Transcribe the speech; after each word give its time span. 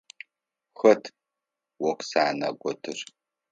Хэт 0.79 1.03
Оксанэ 1.89 2.49
готыр? 2.61 2.99